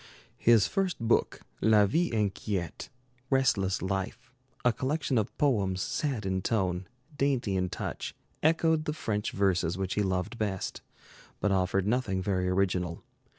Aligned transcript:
His 0.39 0.67
first 0.67 0.97
book, 0.99 1.41
'La 1.61 1.85
Vie 1.85 2.09
Inquiète' 2.11 2.89
'Restless 3.29 3.83
Life', 3.83 4.31
a 4.65 4.73
collection 4.73 5.19
of 5.19 5.37
poems 5.37 5.79
sad 5.79 6.25
in 6.25 6.41
tone, 6.41 6.87
dainty 7.15 7.55
in 7.55 7.69
touch, 7.69 8.15
echoed 8.41 8.85
the 8.85 8.93
French 8.93 9.31
verses 9.31 9.77
which 9.77 9.93
he 9.93 10.01
loved 10.01 10.39
best, 10.39 10.81
but 11.39 11.51
offered 11.51 11.85
nothing 11.85 12.19
very 12.19 12.49
original. 12.49 13.03